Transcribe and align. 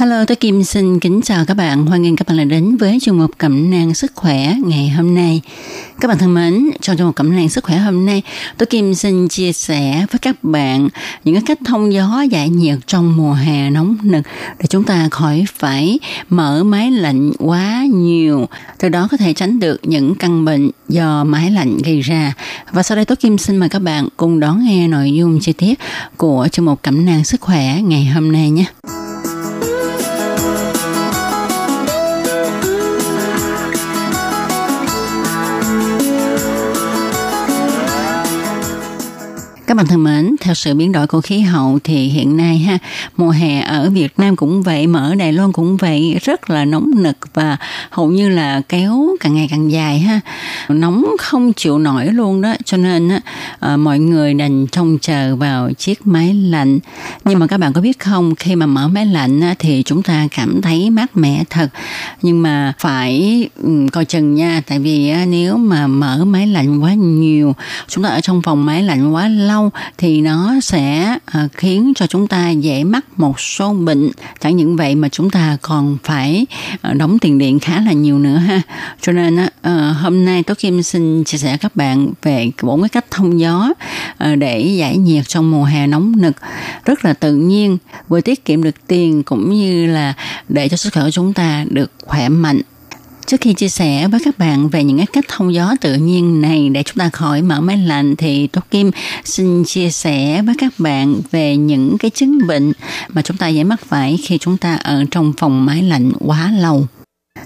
Hello, 0.00 0.24
tôi 0.24 0.36
Kim 0.36 0.62
xin 0.62 1.00
kính 1.00 1.20
chào 1.24 1.44
các 1.44 1.54
bạn. 1.54 1.86
Hoan 1.86 2.02
nghênh 2.02 2.16
các 2.16 2.28
bạn 2.28 2.36
đã 2.36 2.44
đến 2.44 2.76
với 2.76 2.98
chương 3.02 3.18
mục 3.18 3.30
cẩm 3.38 3.70
nang 3.70 3.94
sức 3.94 4.12
khỏe 4.14 4.54
ngày 4.64 4.88
hôm 4.88 5.14
nay. 5.14 5.40
Các 6.00 6.08
bạn 6.08 6.18
thân 6.18 6.34
mến, 6.34 6.70
trong 6.80 6.96
chương 6.96 7.06
mục 7.06 7.16
cẩm 7.16 7.36
nang 7.36 7.48
sức 7.48 7.64
khỏe 7.64 7.76
hôm 7.76 8.06
nay, 8.06 8.22
tôi 8.58 8.66
Kim 8.66 8.94
xin 8.94 9.28
chia 9.28 9.52
sẻ 9.52 10.06
với 10.10 10.18
các 10.18 10.44
bạn 10.44 10.88
những 11.24 11.34
cái 11.34 11.42
cách 11.46 11.58
thông 11.66 11.92
gió 11.92 12.22
giải 12.30 12.48
nhiệt 12.48 12.78
trong 12.86 13.16
mùa 13.16 13.32
hè 13.32 13.70
nóng 13.70 13.96
nực 14.02 14.22
để 14.58 14.66
chúng 14.66 14.84
ta 14.84 15.08
khỏi 15.10 15.44
phải 15.54 15.98
mở 16.28 16.64
máy 16.64 16.90
lạnh 16.90 17.32
quá 17.38 17.84
nhiều. 17.94 18.46
Từ 18.78 18.88
đó 18.88 19.08
có 19.10 19.16
thể 19.16 19.32
tránh 19.32 19.60
được 19.60 19.80
những 19.82 20.14
căn 20.14 20.44
bệnh 20.44 20.70
do 20.88 21.24
máy 21.24 21.50
lạnh 21.50 21.78
gây 21.84 22.00
ra. 22.00 22.34
Và 22.72 22.82
sau 22.82 22.96
đây 22.96 23.04
tôi 23.04 23.16
Kim 23.16 23.38
xin 23.38 23.56
mời 23.56 23.68
các 23.68 23.82
bạn 23.82 24.08
cùng 24.16 24.40
đón 24.40 24.64
nghe 24.64 24.88
nội 24.88 25.12
dung 25.12 25.40
chi 25.40 25.52
tiết 25.52 25.78
của 26.16 26.48
chương 26.52 26.64
mục 26.64 26.82
cẩm 26.82 27.04
nang 27.04 27.24
sức 27.24 27.40
khỏe 27.40 27.80
ngày 27.82 28.04
hôm 28.04 28.32
nay 28.32 28.50
nhé. 28.50 28.64
Các 39.70 39.76
bạn 39.76 39.86
thân 39.86 40.04
mến, 40.04 40.36
theo 40.40 40.54
sự 40.54 40.74
biến 40.74 40.92
đổi 40.92 41.06
của 41.06 41.20
khí 41.20 41.40
hậu 41.40 41.78
thì 41.84 41.96
hiện 41.96 42.36
nay 42.36 42.58
ha, 42.58 42.78
mùa 43.16 43.30
hè 43.30 43.60
ở 43.60 43.90
Việt 43.90 44.12
Nam 44.16 44.36
cũng 44.36 44.62
vậy, 44.62 44.86
mà 44.86 45.00
ở 45.00 45.14
Đài 45.14 45.32
Loan 45.32 45.52
cũng 45.52 45.76
vậy, 45.76 46.18
rất 46.22 46.50
là 46.50 46.64
nóng 46.64 46.90
nực 46.96 47.16
và 47.34 47.56
hầu 47.90 48.10
như 48.10 48.28
là 48.28 48.62
kéo 48.68 49.16
càng 49.20 49.34
ngày 49.34 49.48
càng 49.50 49.72
dài 49.72 49.98
ha. 49.98 50.20
Nóng 50.68 51.06
không 51.18 51.52
chịu 51.52 51.78
nổi 51.78 52.06
luôn 52.06 52.40
đó, 52.40 52.54
cho 52.64 52.76
nên 52.76 53.08
á, 53.08 53.20
à, 53.60 53.76
mọi 53.76 53.98
người 53.98 54.34
đành 54.34 54.66
trông 54.66 54.98
chờ 55.00 55.36
vào 55.36 55.72
chiếc 55.72 56.06
máy 56.06 56.34
lạnh. 56.34 56.78
Nhưng 57.24 57.38
mà 57.38 57.46
các 57.46 57.58
bạn 57.58 57.72
có 57.72 57.80
biết 57.80 57.98
không, 57.98 58.34
khi 58.34 58.56
mà 58.56 58.66
mở 58.66 58.88
máy 58.88 59.06
lạnh 59.06 59.40
á, 59.40 59.54
thì 59.58 59.82
chúng 59.86 60.02
ta 60.02 60.28
cảm 60.36 60.62
thấy 60.62 60.90
mát 60.90 61.16
mẻ 61.16 61.44
thật. 61.50 61.68
Nhưng 62.22 62.42
mà 62.42 62.72
phải 62.78 63.48
um, 63.62 63.88
coi 63.88 64.04
chừng 64.04 64.34
nha, 64.34 64.62
tại 64.66 64.78
vì 64.78 65.08
á, 65.08 65.24
nếu 65.28 65.56
mà 65.56 65.86
mở 65.86 66.24
máy 66.24 66.46
lạnh 66.46 66.82
quá 66.82 66.94
nhiều, 66.94 67.54
chúng 67.88 68.04
ta 68.04 68.10
ở 68.10 68.20
trong 68.20 68.42
phòng 68.42 68.66
máy 68.66 68.82
lạnh 68.82 69.14
quá 69.14 69.28
lâu 69.28 69.59
thì 69.98 70.20
nó 70.20 70.60
sẽ 70.62 71.18
à, 71.24 71.48
khiến 71.52 71.92
cho 71.96 72.06
chúng 72.06 72.26
ta 72.26 72.50
dễ 72.50 72.84
mắc 72.84 73.04
một 73.16 73.40
số 73.40 73.72
bệnh. 73.72 74.10
Chẳng 74.40 74.56
những 74.56 74.76
vậy 74.76 74.94
mà 74.94 75.08
chúng 75.08 75.30
ta 75.30 75.56
còn 75.62 75.98
phải 76.04 76.46
à, 76.80 76.92
đóng 76.92 77.18
tiền 77.18 77.38
điện 77.38 77.58
khá 77.58 77.80
là 77.80 77.92
nhiều 77.92 78.18
nữa 78.18 78.36
ha. 78.36 78.62
Cho 79.00 79.12
nên 79.12 79.36
à, 79.62 79.94
hôm 80.00 80.24
nay 80.24 80.42
tôi 80.42 80.56
kim 80.56 80.82
xin 80.82 81.24
chia 81.24 81.38
sẻ 81.38 81.56
các 81.60 81.76
bạn 81.76 82.12
về 82.22 82.50
bốn 82.62 82.82
cái 82.82 82.88
cách 82.88 83.04
thông 83.10 83.40
gió 83.40 83.72
để 84.38 84.60
giải 84.60 84.96
nhiệt 84.96 85.28
trong 85.28 85.50
mùa 85.50 85.64
hè 85.64 85.86
nóng 85.86 86.12
nực. 86.16 86.36
Rất 86.84 87.04
là 87.04 87.12
tự 87.12 87.34
nhiên, 87.34 87.78
vừa 88.08 88.20
tiết 88.20 88.44
kiệm 88.44 88.62
được 88.62 88.86
tiền 88.86 89.22
cũng 89.22 89.52
như 89.52 89.86
là 89.86 90.14
để 90.48 90.68
cho 90.68 90.76
sức 90.76 90.92
khỏe 90.92 91.02
của 91.02 91.10
chúng 91.10 91.32
ta 91.32 91.64
được 91.70 91.90
khỏe 92.06 92.28
mạnh. 92.28 92.60
Trước 93.30 93.40
khi 93.40 93.54
chia 93.54 93.68
sẻ 93.68 94.08
với 94.08 94.20
các 94.24 94.38
bạn 94.38 94.68
về 94.68 94.84
những 94.84 94.96
cái 94.96 95.06
cách 95.06 95.24
thông 95.28 95.54
gió 95.54 95.74
tự 95.80 95.94
nhiên 95.94 96.40
này 96.40 96.68
để 96.68 96.82
chúng 96.82 96.96
ta 96.96 97.08
khỏi 97.08 97.42
mở 97.42 97.60
máy 97.60 97.78
lạnh 97.78 98.16
thì 98.16 98.46
Tốt 98.46 98.60
Kim 98.70 98.90
xin 99.24 99.64
chia 99.64 99.90
sẻ 99.90 100.42
với 100.42 100.54
các 100.58 100.72
bạn 100.78 101.14
về 101.30 101.56
những 101.56 101.98
cái 101.98 102.10
chứng 102.10 102.46
bệnh 102.46 102.72
mà 103.08 103.22
chúng 103.22 103.36
ta 103.36 103.48
dễ 103.48 103.64
mắc 103.64 103.80
phải 103.88 104.18
khi 104.22 104.38
chúng 104.38 104.56
ta 104.56 104.74
ở 104.74 105.04
trong 105.10 105.32
phòng 105.38 105.66
máy 105.66 105.82
lạnh 105.82 106.12
quá 106.18 106.52
lâu. 106.60 106.86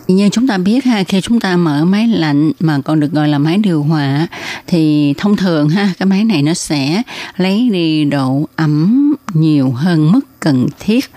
Như 0.08 0.28
chúng 0.28 0.46
ta 0.46 0.58
biết 0.58 0.84
ha, 0.84 1.04
khi 1.04 1.20
chúng 1.20 1.40
ta 1.40 1.56
mở 1.56 1.84
máy 1.84 2.08
lạnh 2.08 2.52
mà 2.60 2.78
còn 2.84 3.00
được 3.00 3.12
gọi 3.12 3.28
là 3.28 3.38
máy 3.38 3.56
điều 3.56 3.82
hòa 3.82 4.26
thì 4.66 5.14
thông 5.18 5.36
thường 5.36 5.68
ha, 5.68 5.90
cái 5.98 6.06
máy 6.06 6.24
này 6.24 6.42
nó 6.42 6.54
sẽ 6.54 7.02
lấy 7.36 7.68
đi 7.72 8.04
độ 8.04 8.48
ẩm 8.56 9.03
nhiều 9.34 9.70
hơn 9.70 10.12
mức 10.12 10.20
cần 10.40 10.66
thiết. 10.80 11.10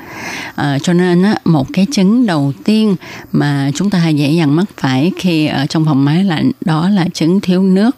À, 0.56 0.80
cho 0.80 0.94
nên 0.94 1.24
á, 1.24 1.36
một 1.46 1.68
cái 1.74 1.88
chứng 1.92 2.26
đầu 2.26 2.54
tiên 2.64 2.96
mà 3.32 3.72
chúng 3.76 3.90
ta 3.90 4.10
dễ 4.10 4.32
dàng 4.32 4.56
mắc 4.56 4.66
phải 4.78 5.12
khi 5.18 5.48
ở 5.48 5.66
trong 5.66 5.86
phòng 5.86 6.06
máy 6.06 6.24
lạnh 6.24 6.52
đó 6.66 6.90
là 6.90 7.08
chứng 7.14 7.42
thiếu 7.42 7.64
nước 7.64 7.96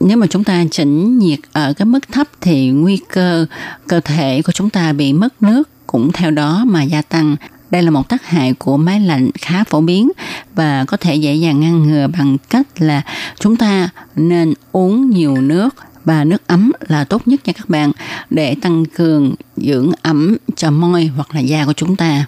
nếu 0.00 0.16
mà 0.16 0.26
chúng 0.26 0.44
ta 0.44 0.64
chỉnh 0.70 1.18
nhiệt 1.18 1.38
ở 1.52 1.72
cái 1.72 1.86
mức 1.86 2.08
thấp 2.12 2.26
thì 2.40 2.70
nguy 2.70 3.00
cơ 3.12 3.46
cơ 3.88 4.00
thể 4.00 4.42
của 4.42 4.52
chúng 4.52 4.70
ta 4.70 4.92
bị 4.92 5.12
mất 5.12 5.42
nước 5.42 5.68
cũng 5.86 6.12
theo 6.12 6.30
đó 6.30 6.64
mà 6.66 6.82
gia 6.82 7.02
tăng 7.02 7.36
đây 7.70 7.82
là 7.82 7.90
một 7.90 8.08
tác 8.08 8.26
hại 8.26 8.52
của 8.52 8.76
máy 8.76 9.00
lạnh 9.00 9.30
khá 9.40 9.64
phổ 9.64 9.80
biến 9.80 10.10
và 10.54 10.84
có 10.84 10.96
thể 10.96 11.14
dễ 11.14 11.34
dàng 11.34 11.60
ngăn 11.60 11.82
ngừa 11.82 12.06
bằng 12.06 12.36
cách 12.50 12.66
là 12.78 13.02
chúng 13.40 13.56
ta 13.56 13.88
nên 14.16 14.54
uống 14.72 15.10
nhiều 15.10 15.36
nước 15.36 15.74
và 16.04 16.24
nước 16.24 16.46
ấm 16.46 16.72
là 16.88 17.04
tốt 17.04 17.28
nhất 17.28 17.40
nha 17.44 17.52
các 17.52 17.68
bạn 17.68 17.92
để 18.30 18.54
tăng 18.54 18.84
cường 18.84 19.34
dưỡng 19.56 19.90
ẩm 20.02 20.36
cho 20.56 20.70
môi 20.70 21.06
hoặc 21.06 21.34
là 21.34 21.40
da 21.40 21.64
của 21.64 21.72
chúng 21.72 21.96
ta. 21.96 22.26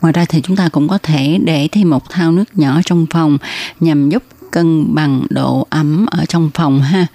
Ngoài 0.00 0.12
ra 0.12 0.24
thì 0.24 0.40
chúng 0.40 0.56
ta 0.56 0.68
cũng 0.68 0.88
có 0.88 0.98
thể 1.02 1.38
để 1.44 1.68
thêm 1.72 1.90
một 1.90 2.10
thao 2.10 2.32
nước 2.32 2.58
nhỏ 2.58 2.80
trong 2.84 3.06
phòng 3.10 3.38
nhằm 3.80 4.08
giúp 4.08 4.22
cân 4.54 4.94
bằng 4.94 5.22
độ 5.30 5.66
ẩm 5.70 6.06
ở 6.06 6.24
trong 6.28 6.50
phòng 6.54 6.80
ha 6.80 7.06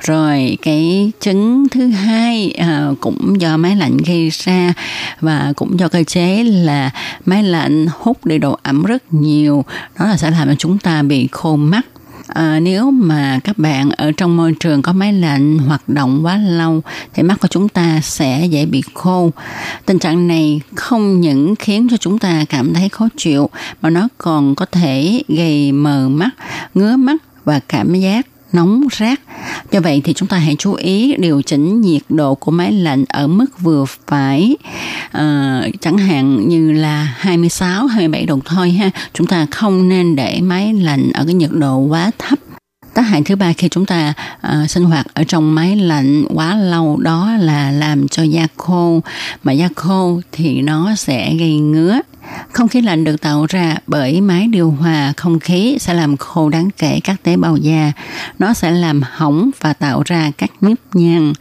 rồi 0.00 0.58
cái 0.62 1.12
chứng 1.20 1.68
thứ 1.68 1.88
hai 1.88 2.50
à, 2.50 2.88
cũng 3.00 3.40
do 3.40 3.56
máy 3.56 3.76
lạnh 3.76 3.96
gây 4.06 4.30
ra 4.30 4.74
và 5.20 5.52
cũng 5.56 5.78
do 5.78 5.88
cơ 5.88 6.04
chế 6.04 6.44
là 6.44 6.90
máy 7.24 7.42
lạnh 7.42 7.86
hút 7.98 8.26
đi 8.26 8.38
độ 8.38 8.58
ẩm 8.62 8.84
rất 8.84 9.14
nhiều 9.14 9.64
đó 9.98 10.06
là 10.06 10.16
sẽ 10.16 10.30
làm 10.30 10.48
cho 10.48 10.54
chúng 10.54 10.78
ta 10.78 11.02
bị 11.02 11.28
khô 11.32 11.56
mắt 11.56 11.86
à, 12.28 12.60
nếu 12.60 12.90
mà 12.90 13.40
các 13.44 13.58
bạn 13.58 13.90
ở 13.90 14.12
trong 14.12 14.36
môi 14.36 14.54
trường 14.60 14.82
có 14.82 14.92
máy 14.92 15.12
lạnh 15.12 15.58
hoạt 15.58 15.88
động 15.88 16.20
quá 16.24 16.36
lâu 16.36 16.82
thì 17.14 17.22
mắt 17.22 17.40
của 17.40 17.48
chúng 17.48 17.68
ta 17.68 18.00
sẽ 18.02 18.46
dễ 18.50 18.66
bị 18.66 18.82
khô 18.94 19.30
tình 19.86 19.98
trạng 19.98 20.28
này 20.28 20.60
không 20.74 21.20
những 21.20 21.54
khiến 21.56 21.88
cho 21.90 21.96
chúng 21.96 22.18
ta 22.18 22.44
cảm 22.48 22.74
thấy 22.74 22.88
khó 22.88 23.08
chịu 23.16 23.50
mà 23.82 23.90
nó 23.90 24.08
còn 24.18 24.54
có 24.54 24.66
thể 24.66 25.22
gây 25.28 25.72
mờ 25.72 26.08
mắt 26.08 26.30
ngứa 26.74 26.96
mắt 26.96 27.16
và 27.44 27.60
cảm 27.68 27.94
giác 27.94 28.26
nóng 28.52 28.88
rát. 28.92 29.20
Do 29.70 29.80
vậy 29.80 30.00
thì 30.04 30.12
chúng 30.12 30.28
ta 30.28 30.36
hãy 30.36 30.56
chú 30.58 30.74
ý 30.74 31.14
điều 31.18 31.42
chỉnh 31.42 31.80
nhiệt 31.80 32.02
độ 32.08 32.34
của 32.34 32.50
máy 32.50 32.72
lạnh 32.72 33.04
ở 33.08 33.26
mức 33.26 33.60
vừa 33.60 33.84
phải. 34.06 34.56
Ờ, 35.12 35.70
chẳng 35.80 35.98
hạn 35.98 36.48
như 36.48 36.72
là 36.72 37.14
26, 37.18 37.86
27 37.86 38.26
độ 38.26 38.38
thôi 38.44 38.70
ha. 38.70 38.90
Chúng 39.14 39.26
ta 39.26 39.46
không 39.50 39.88
nên 39.88 40.16
để 40.16 40.40
máy 40.40 40.72
lạnh 40.72 41.10
ở 41.14 41.24
cái 41.24 41.34
nhiệt 41.34 41.50
độ 41.52 41.76
quá 41.78 42.10
thấp 42.18 42.38
tác 42.94 43.02
hại 43.02 43.22
thứ 43.22 43.36
ba 43.36 43.52
khi 43.52 43.68
chúng 43.68 43.86
ta 43.86 44.12
uh, 44.46 44.70
sinh 44.70 44.84
hoạt 44.84 45.06
ở 45.14 45.24
trong 45.24 45.54
máy 45.54 45.76
lạnh 45.76 46.24
quá 46.34 46.56
lâu 46.56 46.96
đó 46.96 47.32
là 47.40 47.70
làm 47.70 48.08
cho 48.08 48.22
da 48.22 48.46
khô 48.56 49.00
mà 49.42 49.52
da 49.52 49.68
khô 49.76 50.20
thì 50.32 50.62
nó 50.62 50.94
sẽ 50.94 51.34
gây 51.34 51.54
ngứa 51.54 52.00
không 52.52 52.68
khí 52.68 52.80
lạnh 52.80 53.04
được 53.04 53.20
tạo 53.20 53.46
ra 53.48 53.76
bởi 53.86 54.20
máy 54.20 54.46
điều 54.46 54.70
hòa 54.70 55.12
không 55.16 55.40
khí 55.40 55.76
sẽ 55.80 55.94
làm 55.94 56.16
khô 56.16 56.48
đáng 56.48 56.70
kể 56.78 57.00
các 57.04 57.22
tế 57.22 57.36
bào 57.36 57.56
da. 57.56 57.92
Nó 58.38 58.54
sẽ 58.54 58.70
làm 58.70 59.02
hỏng 59.10 59.50
và 59.60 59.72
tạo 59.72 60.02
ra 60.06 60.30
các 60.38 60.50
nếp 60.60 60.78
nhăn, 60.92 61.32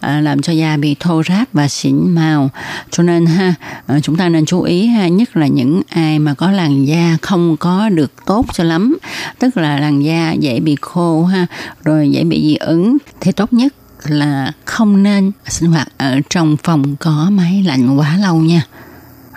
à, 0.00 0.20
làm 0.20 0.42
cho 0.42 0.52
da 0.52 0.76
bị 0.76 0.96
thô 1.00 1.22
ráp 1.28 1.52
và 1.52 1.68
xỉn 1.68 2.10
màu. 2.14 2.50
Cho 2.90 3.02
nên 3.02 3.26
ha, 3.26 3.54
à, 3.86 4.00
chúng 4.00 4.16
ta 4.16 4.28
nên 4.28 4.46
chú 4.46 4.62
ý 4.62 4.86
ha, 4.86 5.08
nhất 5.08 5.36
là 5.36 5.46
những 5.46 5.82
ai 5.88 6.18
mà 6.18 6.34
có 6.34 6.50
làn 6.50 6.84
da 6.84 7.16
không 7.22 7.56
có 7.56 7.88
được 7.88 8.12
tốt 8.26 8.46
cho 8.54 8.64
lắm, 8.64 8.98
tức 9.38 9.56
là 9.56 9.80
làn 9.80 10.04
da 10.04 10.32
dễ 10.32 10.60
bị 10.60 10.76
khô 10.80 11.24
ha, 11.24 11.46
rồi 11.84 12.10
dễ 12.10 12.24
bị 12.24 12.42
dị 12.42 12.54
ứng. 12.54 12.96
Thì 13.20 13.32
tốt 13.32 13.52
nhất 13.52 13.74
là 14.04 14.52
không 14.64 15.02
nên 15.02 15.32
sinh 15.46 15.70
hoạt 15.70 15.88
ở 15.98 16.20
trong 16.30 16.56
phòng 16.64 16.96
có 17.00 17.28
máy 17.30 17.62
lạnh 17.66 17.98
quá 17.98 18.16
lâu 18.16 18.36
nha. 18.36 18.62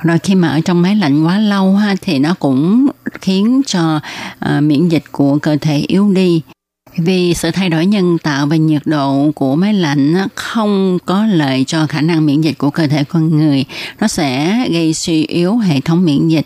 Rồi 0.04 0.20
khi 0.20 0.36
mà 0.36 0.48
ở 0.48 0.60
trong 0.62 0.82
máy 0.82 0.96
lạnh 0.96 1.26
quá 1.26 1.40
lâu 1.40 1.76
ha 1.76 1.96
thì 2.02 2.20
nó 2.20 2.34
cũng 2.34 2.88
khiến 3.22 3.62
cho 3.66 4.00
uh, 4.46 4.64
miễn 4.64 4.88
dịch 4.90 5.04
của 5.12 5.40
cơ 5.40 5.58
thể 5.62 5.78
yếu 5.78 6.14
đi. 6.14 6.42
Vì 6.98 7.34
sự 7.34 7.52
thay 7.52 7.70
đổi 7.70 7.86
nhân 7.86 8.18
tạo 8.18 8.46
về 8.46 8.60
nhiệt 8.60 8.82
độ 8.86 9.32
của 9.36 9.56
máy 9.56 9.74
lạnh 9.74 10.28
không 10.36 11.00
có 11.06 11.26
lợi 11.26 11.64
cho 11.68 11.88
khả 11.88 12.02
năng 12.02 12.26
miễn 12.26 12.42
dịch 12.42 12.58
của 12.58 12.70
cơ 12.70 12.88
thể 12.88 13.04
con 13.04 13.38
người. 13.38 13.66
Nó 14.02 14.08
sẽ 14.08 14.58
gây 14.72 14.94
suy 14.94 15.26
yếu 15.26 15.58
hệ 15.58 15.82
thống 15.82 16.06
miễn 16.06 16.28
dịch. 16.28 16.46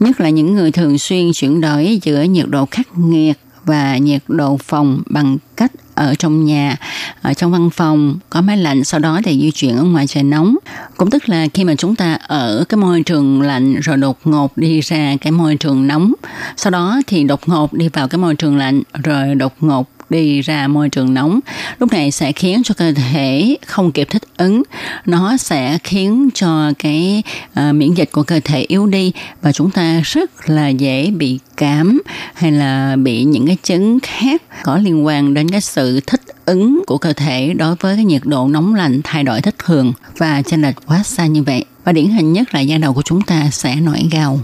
Nhất 0.00 0.20
là 0.20 0.28
những 0.28 0.54
người 0.54 0.72
thường 0.72 0.98
xuyên 0.98 1.32
chuyển 1.32 1.60
đổi 1.60 1.98
giữa 2.02 2.22
nhiệt 2.22 2.46
độ 2.48 2.66
khắc 2.70 2.98
nghiệt 2.98 3.38
và 3.64 3.96
nhiệt 3.96 4.22
độ 4.28 4.56
phòng 4.56 5.02
bằng 5.06 5.38
cách 5.56 5.72
ở 5.94 6.14
trong 6.14 6.44
nhà, 6.44 6.76
ở 7.22 7.34
trong 7.34 7.52
văn 7.52 7.70
phòng 7.70 8.18
có 8.30 8.40
máy 8.40 8.56
lạnh 8.56 8.84
sau 8.84 9.00
đó 9.00 9.20
thì 9.24 9.40
di 9.40 9.50
chuyển 9.50 9.76
ở 9.76 9.84
ngoài 9.84 10.06
trời 10.06 10.22
nóng. 10.22 10.56
Cũng 10.96 11.10
tức 11.10 11.28
là 11.28 11.46
khi 11.54 11.64
mà 11.64 11.74
chúng 11.74 11.96
ta 11.96 12.14
ở 12.14 12.64
cái 12.68 12.78
môi 12.78 13.02
trường 13.02 13.42
lạnh 13.42 13.74
rồi 13.80 13.96
đột 13.96 14.18
ngột 14.24 14.56
đi 14.56 14.80
ra 14.80 15.16
cái 15.20 15.32
môi 15.32 15.56
trường 15.56 15.86
nóng, 15.86 16.12
sau 16.56 16.70
đó 16.70 17.00
thì 17.06 17.24
đột 17.24 17.48
ngột 17.48 17.72
đi 17.72 17.88
vào 17.88 18.08
cái 18.08 18.18
môi 18.18 18.34
trường 18.34 18.56
lạnh 18.56 18.82
rồi 19.04 19.34
đột 19.34 19.52
ngột 19.60 19.88
đi 20.12 20.40
ra 20.40 20.68
môi 20.68 20.88
trường 20.88 21.14
nóng. 21.14 21.40
Lúc 21.78 21.92
này 21.92 22.10
sẽ 22.10 22.32
khiến 22.32 22.62
cho 22.64 22.74
cơ 22.78 22.92
thể 22.92 23.56
không 23.66 23.92
kịp 23.92 24.08
thích 24.10 24.22
ứng. 24.36 24.62
Nó 25.06 25.36
sẽ 25.36 25.78
khiến 25.84 26.28
cho 26.34 26.72
cái 26.78 27.22
uh, 27.52 27.74
miễn 27.74 27.94
dịch 27.94 28.12
của 28.12 28.22
cơ 28.22 28.40
thể 28.44 28.60
yếu 28.68 28.86
đi 28.86 29.12
và 29.42 29.52
chúng 29.52 29.70
ta 29.70 30.00
rất 30.04 30.50
là 30.50 30.68
dễ 30.68 31.10
bị 31.10 31.38
cảm 31.56 32.02
hay 32.34 32.52
là 32.52 32.96
bị 32.96 33.24
những 33.24 33.46
cái 33.46 33.56
chứng 33.62 33.98
khác 34.02 34.42
có 34.62 34.78
liên 34.78 35.06
quan 35.06 35.34
đến 35.34 35.50
cái 35.50 35.60
sự 35.60 36.00
thích 36.00 36.20
ứng 36.44 36.82
của 36.86 36.98
cơ 36.98 37.12
thể 37.12 37.54
đối 37.54 37.74
với 37.74 37.96
cái 37.96 38.04
nhiệt 38.04 38.22
độ 38.24 38.48
nóng 38.48 38.74
lạnh 38.74 39.00
thay 39.04 39.24
đổi 39.24 39.40
thất 39.40 39.58
thường. 39.58 39.92
Và 40.18 40.42
chênh 40.42 40.62
lệch 40.62 40.76
quá 40.86 41.02
xa 41.02 41.26
như 41.26 41.42
vậy. 41.42 41.64
Và 41.84 41.92
điển 41.92 42.08
hình 42.08 42.32
nhất 42.32 42.54
là 42.54 42.60
da 42.60 42.78
đầu 42.78 42.94
của 42.94 43.02
chúng 43.02 43.22
ta 43.22 43.50
sẽ 43.50 43.76
nổi 43.76 44.08
gào. 44.10 44.40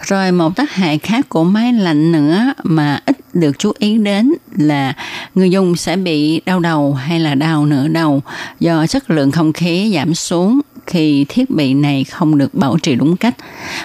Rồi 0.00 0.32
một 0.32 0.56
tác 0.56 0.70
hại 0.70 0.98
khác 0.98 1.28
của 1.28 1.44
máy 1.44 1.72
lạnh 1.72 2.12
nữa 2.12 2.52
mà 2.62 3.00
ít 3.06 3.16
được 3.34 3.58
chú 3.58 3.72
ý 3.78 3.98
đến 3.98 4.32
là 4.56 4.92
người 5.34 5.50
dùng 5.50 5.76
sẽ 5.76 5.96
bị 5.96 6.40
đau 6.46 6.60
đầu 6.60 6.94
hay 6.94 7.20
là 7.20 7.34
đau 7.34 7.66
nửa 7.66 7.88
đầu 7.88 8.22
do 8.60 8.86
chất 8.86 9.10
lượng 9.10 9.30
không 9.30 9.52
khí 9.52 9.92
giảm 9.94 10.14
xuống 10.14 10.60
khi 10.86 11.26
thiết 11.28 11.50
bị 11.50 11.74
này 11.74 12.04
không 12.04 12.38
được 12.38 12.54
bảo 12.54 12.78
trì 12.78 12.94
đúng 12.94 13.16
cách. 13.16 13.34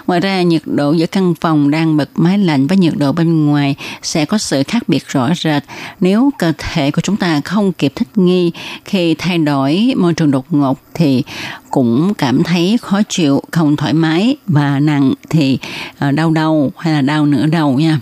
Ngoài 0.07 0.19
ra, 0.19 0.41
nhiệt 0.41 0.61
độ 0.65 0.91
giữa 0.91 1.05
căn 1.05 1.33
phòng 1.41 1.71
đang 1.71 1.97
bật 1.97 2.09
máy 2.15 2.37
lạnh 2.37 2.67
với 2.67 2.77
nhiệt 2.77 2.93
độ 2.97 3.11
bên 3.11 3.45
ngoài 3.45 3.75
sẽ 4.01 4.25
có 4.25 4.37
sự 4.37 4.63
khác 4.63 4.83
biệt 4.89 5.07
rõ 5.07 5.29
rệt 5.35 5.63
nếu 5.99 6.31
cơ 6.37 6.53
thể 6.57 6.91
của 6.91 7.01
chúng 7.01 7.17
ta 7.17 7.41
không 7.41 7.71
kịp 7.73 7.91
thích 7.95 8.07
nghi 8.15 8.51
khi 8.85 9.15
thay 9.17 9.37
đổi 9.37 9.93
môi 9.97 10.13
trường 10.13 10.31
đột 10.31 10.45
ngột 10.49 10.79
thì 10.93 11.23
cũng 11.71 12.13
cảm 12.17 12.43
thấy 12.43 12.77
khó 12.81 13.01
chịu, 13.09 13.41
không 13.51 13.75
thoải 13.75 13.93
mái 13.93 14.35
và 14.47 14.79
nặng 14.79 15.13
thì 15.29 15.59
ờ, 15.99 16.11
đau 16.11 16.31
đầu 16.31 16.71
hay 16.77 16.93
là 16.93 17.01
đau 17.01 17.25
nửa 17.25 17.45
đầu 17.45 17.79
nha. 17.79 17.99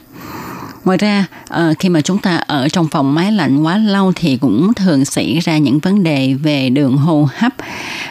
Ngoài 0.86 0.98
ra, 0.98 1.26
ờ, 1.48 1.74
khi 1.80 1.90
mà 1.90 2.02
chúng 2.02 2.18
ta 2.18 2.36
ở 2.36 2.70
trong 2.70 2.88
phòng 2.88 3.16
máy 3.16 3.32
lạnh 3.32 3.64
quá 3.64 3.78
lâu 3.78 4.14
thì 4.16 4.38
cũng 4.38 4.74
thường 4.74 5.06
xảy 5.06 5.40
ra 5.40 5.58
những 5.58 5.80
vấn 5.80 6.04
đề 6.04 6.34
về 6.34 6.70
đường 6.70 6.98
hô 6.98 7.28
hấp. 7.36 7.54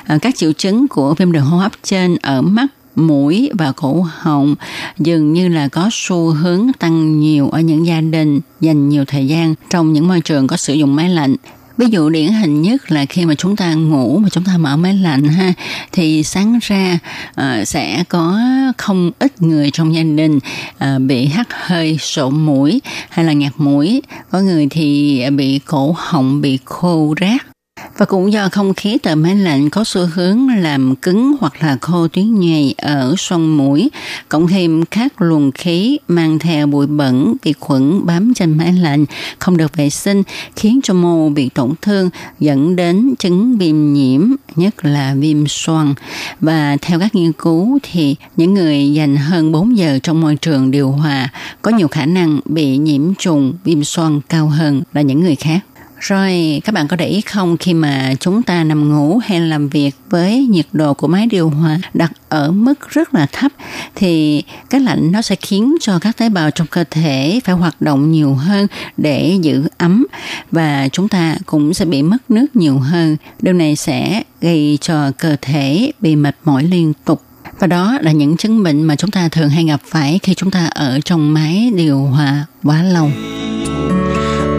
Ờ, 0.06 0.18
các 0.22 0.36
triệu 0.36 0.52
chứng 0.52 0.88
của 0.88 1.14
viêm 1.14 1.32
đường 1.32 1.44
hô 1.44 1.56
hấp 1.58 1.72
trên 1.82 2.16
ở 2.22 2.42
mắt 2.42 2.66
mũi 2.96 3.50
và 3.54 3.72
cổ 3.72 4.06
họng 4.10 4.54
dường 4.98 5.32
như 5.32 5.48
là 5.48 5.68
có 5.68 5.88
xu 5.92 6.30
hướng 6.30 6.66
tăng 6.78 7.20
nhiều 7.20 7.50
ở 7.50 7.60
những 7.60 7.86
gia 7.86 8.00
đình 8.00 8.40
dành 8.60 8.88
nhiều 8.88 9.04
thời 9.04 9.26
gian 9.26 9.54
trong 9.70 9.92
những 9.92 10.08
môi 10.08 10.20
trường 10.20 10.46
có 10.46 10.56
sử 10.56 10.74
dụng 10.74 10.96
máy 10.96 11.08
lạnh 11.08 11.36
ví 11.78 11.86
dụ 11.90 12.08
điển 12.08 12.32
hình 12.32 12.62
nhất 12.62 12.90
là 12.90 13.04
khi 13.04 13.24
mà 13.24 13.34
chúng 13.34 13.56
ta 13.56 13.74
ngủ 13.74 14.18
mà 14.18 14.28
chúng 14.28 14.44
ta 14.44 14.56
mở 14.58 14.76
máy 14.76 14.94
lạnh 14.94 15.24
ha 15.24 15.52
thì 15.92 16.22
sáng 16.22 16.58
ra 16.62 16.98
uh, 17.40 17.68
sẽ 17.68 18.04
có 18.08 18.40
không 18.78 19.10
ít 19.18 19.42
người 19.42 19.70
trong 19.70 19.94
gia 19.94 20.02
đình 20.02 20.36
uh, 20.36 21.00
bị 21.00 21.26
hắt 21.26 21.48
hơi 21.50 21.98
sổ 21.98 22.30
mũi 22.30 22.80
hay 23.10 23.24
là 23.24 23.32
ngạt 23.32 23.52
mũi 23.56 24.02
có 24.30 24.40
người 24.40 24.66
thì 24.70 25.22
bị 25.30 25.60
cổ 25.66 25.94
họng 25.98 26.40
bị 26.40 26.58
khô 26.64 27.14
rác 27.16 27.46
và 27.96 28.06
cũng 28.06 28.32
do 28.32 28.48
không 28.52 28.74
khí 28.74 28.98
từ 29.02 29.14
máy 29.14 29.36
lạnh 29.36 29.70
có 29.70 29.84
xu 29.84 30.06
hướng 30.14 30.48
làm 30.48 30.96
cứng 30.96 31.34
hoặc 31.40 31.52
là 31.60 31.78
khô 31.80 32.08
tuyến 32.08 32.40
nhầy 32.40 32.74
ở 32.78 33.14
xoang 33.18 33.56
mũi, 33.56 33.90
cộng 34.28 34.46
thêm 34.46 34.84
các 34.84 35.22
luồng 35.22 35.52
khí 35.52 35.98
mang 36.08 36.38
theo 36.38 36.66
bụi 36.66 36.86
bẩn, 36.86 37.36
vi 37.42 37.52
khuẩn 37.52 38.06
bám 38.06 38.34
trên 38.34 38.58
máy 38.58 38.72
lạnh 38.72 39.04
không 39.38 39.56
được 39.56 39.76
vệ 39.76 39.90
sinh 39.90 40.22
khiến 40.56 40.80
cho 40.82 40.94
mô 40.94 41.28
bị 41.28 41.48
tổn 41.48 41.72
thương 41.82 42.10
dẫn 42.40 42.76
đến 42.76 43.14
chứng 43.18 43.58
viêm 43.58 43.92
nhiễm, 43.92 44.20
nhất 44.56 44.84
là 44.84 45.14
viêm 45.18 45.46
xoang. 45.46 45.94
Và 46.40 46.76
theo 46.82 47.00
các 47.00 47.14
nghiên 47.14 47.32
cứu 47.32 47.78
thì 47.82 48.16
những 48.36 48.54
người 48.54 48.92
dành 48.92 49.16
hơn 49.16 49.52
4 49.52 49.76
giờ 49.76 49.98
trong 50.02 50.20
môi 50.20 50.36
trường 50.36 50.70
điều 50.70 50.90
hòa 50.90 51.28
có 51.62 51.70
nhiều 51.70 51.88
khả 51.88 52.06
năng 52.06 52.40
bị 52.44 52.76
nhiễm 52.76 53.14
trùng 53.14 53.52
viêm 53.64 53.84
xoang 53.84 54.20
cao 54.28 54.48
hơn 54.48 54.82
là 54.92 55.02
những 55.02 55.20
người 55.20 55.36
khác. 55.36 55.60
Rồi, 56.04 56.60
các 56.64 56.74
bạn 56.74 56.88
có 56.88 56.96
để 56.96 57.06
ý 57.06 57.20
không 57.20 57.56
khi 57.56 57.74
mà 57.74 58.14
chúng 58.20 58.42
ta 58.42 58.64
nằm 58.64 58.88
ngủ 58.88 59.18
hay 59.24 59.40
làm 59.40 59.68
việc 59.68 59.90
với 60.10 60.46
nhiệt 60.46 60.66
độ 60.72 60.94
của 60.94 61.06
máy 61.06 61.26
điều 61.26 61.48
hòa 61.48 61.78
đặt 61.94 62.12
ở 62.28 62.50
mức 62.50 62.90
rất 62.90 63.14
là 63.14 63.26
thấp 63.32 63.52
thì 63.94 64.42
cái 64.70 64.80
lạnh 64.80 65.12
nó 65.12 65.22
sẽ 65.22 65.36
khiến 65.36 65.74
cho 65.80 65.98
các 65.98 66.16
tế 66.16 66.28
bào 66.28 66.50
trong 66.50 66.66
cơ 66.66 66.84
thể 66.90 67.40
phải 67.44 67.54
hoạt 67.54 67.80
động 67.80 68.12
nhiều 68.12 68.34
hơn 68.34 68.66
để 68.96 69.38
giữ 69.42 69.68
ấm 69.78 70.06
và 70.50 70.88
chúng 70.92 71.08
ta 71.08 71.36
cũng 71.46 71.74
sẽ 71.74 71.84
bị 71.84 72.02
mất 72.02 72.30
nước 72.30 72.46
nhiều 72.56 72.78
hơn. 72.78 73.16
Điều 73.40 73.54
này 73.54 73.76
sẽ 73.76 74.22
gây 74.40 74.78
cho 74.80 75.10
cơ 75.18 75.36
thể 75.42 75.92
bị 76.00 76.16
mệt 76.16 76.36
mỏi 76.44 76.64
liên 76.64 76.92
tục 77.04 77.22
và 77.58 77.66
đó 77.66 77.98
là 78.00 78.12
những 78.12 78.36
chứng 78.36 78.62
bệnh 78.62 78.82
mà 78.82 78.96
chúng 78.96 79.10
ta 79.10 79.28
thường 79.28 79.48
hay 79.48 79.64
gặp 79.64 79.80
phải 79.86 80.18
khi 80.22 80.34
chúng 80.34 80.50
ta 80.50 80.66
ở 80.66 81.00
trong 81.04 81.34
máy 81.34 81.72
điều 81.76 81.98
hòa 81.98 82.46
quá 82.62 82.82
lâu. 82.82 83.10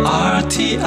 RTI 0.06 0.78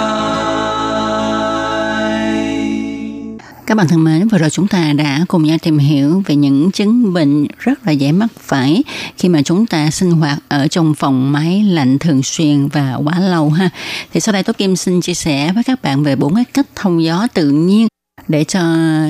Các 3.67 3.75
bạn 3.75 3.89
thân 3.89 4.05
mến, 4.05 4.29
vừa 4.29 4.39
rồi 4.39 4.51
chúng 4.51 4.69
ta 4.69 4.93
đã 4.93 5.25
cùng 5.29 5.45
nhau 5.45 5.59
tìm 5.63 5.79
hiểu 5.79 6.23
về 6.27 6.37
những 6.37 6.71
chứng 6.73 7.13
bệnh 7.13 7.47
rất 7.59 7.87
là 7.87 7.93
dễ 7.93 8.13
mắc 8.13 8.31
phải 8.41 8.85
khi 9.17 9.29
mà 9.29 9.43
chúng 9.43 9.67
ta 9.67 9.91
sinh 9.91 10.11
hoạt 10.11 10.39
ở 10.49 10.69
trong 10.69 10.95
phòng 10.95 11.33
máy 11.33 11.63
lạnh 11.63 11.99
thường 11.99 12.23
xuyên 12.23 12.69
và 12.69 12.95
quá 13.05 13.21
lâu 13.21 13.51
ha. 13.51 13.71
Thì 14.13 14.21
sau 14.21 14.33
đây 14.33 14.43
tôi 14.43 14.55
Kim 14.55 14.77
xin 14.77 15.01
chia 15.01 15.15
sẻ 15.15 15.53
với 15.53 15.65
các 15.65 15.83
bạn 15.83 16.03
về 16.03 16.17
bốn 16.17 16.35
cái 16.35 16.45
cách 16.55 16.67
thông 16.75 17.03
gió 17.03 17.27
tự 17.35 17.51
nhiên 17.51 17.89
để 18.29 18.45
cho 18.45 18.61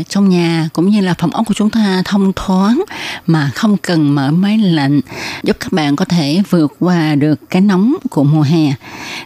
trong 0.09 0.29
nhà 0.29 0.69
cũng 0.73 0.91
như 0.91 1.00
là 1.00 1.15
phòng 1.19 1.31
ốc 1.31 1.47
của 1.47 1.55
chúng 1.55 1.70
ta 1.70 2.03
thông 2.05 2.32
thoáng 2.37 2.85
mà 3.26 3.50
không 3.55 3.76
cần 3.76 4.15
mở 4.15 4.31
máy 4.31 4.59
lạnh 4.59 5.00
giúp 5.42 5.57
các 5.61 5.73
bạn 5.73 5.97
có 5.97 6.04
thể 6.04 6.42
vượt 6.50 6.73
qua 6.81 7.14
được 7.14 7.50
cái 7.50 7.62
nóng 7.62 7.95
của 8.11 8.25
mùa 8.25 8.42
hè. 8.42 8.73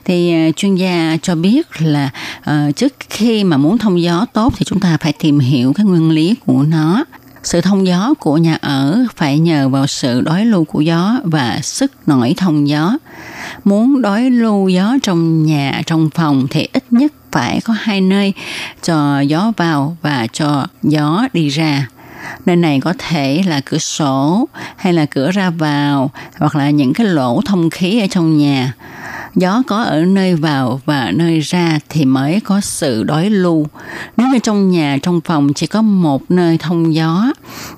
Thì 0.05 0.47
ờ, 0.47 0.53
chuyên 0.57 0.75
gia 0.75 1.17
cho 1.23 1.35
biết 1.35 1.83
là 1.83 2.11
uh, 2.39 2.77
trước 2.77 2.93
khi 3.11 3.45
mà 3.45 3.57
muốn 3.57 3.79
thông 3.79 4.03
gió 4.03 4.27
tốt 4.33 4.53
thì 4.57 4.65
chúng 4.65 4.81
ta 4.81 4.97
phải 5.01 5.13
tìm 5.13 5.39
hiểu 5.39 5.73
cái 5.73 5.87
nguyên 5.87 6.11
lý 6.11 6.35
của 6.47 6.63
nó 6.63 7.05
sự 7.43 7.61
thông 7.61 7.87
gió 7.87 8.15
của 8.21 8.37
nhà 8.37 8.59
ở 8.61 9.05
phải 9.17 9.39
nhờ 9.39 9.69
vào 9.69 9.87
sự 9.87 10.21
đối 10.21 10.45
lưu 10.45 10.65
của 10.65 10.81
gió 10.81 11.21
và 11.25 11.59
sức 11.63 11.93
nổi 12.07 12.35
thông 12.37 12.69
gió. 12.69 12.99
Muốn 13.65 14.03
đối 14.03 14.31
lưu 14.31 14.69
gió 14.69 14.97
trong 15.03 15.47
nhà, 15.47 15.83
trong 15.87 16.11
phòng 16.15 16.47
thì 16.51 16.69
ít 16.73 16.85
nhất 16.91 17.13
phải 17.33 17.61
có 17.65 17.75
hai 17.81 18.01
nơi 18.01 18.33
cho 18.83 19.21
gió 19.21 19.53
vào 19.57 19.97
và 20.03 20.27
cho 20.33 20.67
gió 20.83 21.29
đi 21.33 21.49
ra 21.49 21.87
nơi 22.47 22.57
này 22.57 22.81
có 22.81 22.95
thể 22.99 23.43
là 23.47 23.61
cửa 23.65 23.79
sổ 23.79 24.49
hay 24.77 24.93
là 24.93 25.07
cửa 25.07 25.31
ra 25.31 25.51
vào 25.51 26.11
hoặc 26.39 26.57
là 26.57 26.71
những 26.71 26.93
cái 26.93 27.07
lỗ 27.07 27.41
thông 27.47 27.71
khí 27.71 28.01
ở 28.01 28.07
trong 28.11 28.39
nhà 28.39 28.73
gió 29.35 29.63
có 29.67 29.83
ở 29.83 30.05
nơi 30.05 30.35
vào 30.35 30.81
và 30.85 31.11
nơi 31.15 31.41
ra 31.41 31.79
thì 31.89 32.05
mới 32.05 32.41
có 32.41 32.61
sự 32.61 33.05
đối 33.05 33.31
lưu. 33.31 33.67
Nếu 34.17 34.29
như 34.33 34.39
trong 34.39 34.71
nhà, 34.71 34.99
trong 35.03 35.21
phòng 35.21 35.53
chỉ 35.55 35.67
có 35.67 35.83
một 35.83 36.31
nơi 36.31 36.59
thông 36.59 36.95
gió, 36.95 37.33